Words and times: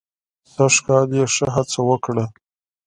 سږ 0.53 0.75
کال 0.85 1.07
یې 1.17 1.25
ښه 1.35 1.47
هڅه 1.55 1.79
وکړه. 1.89 2.25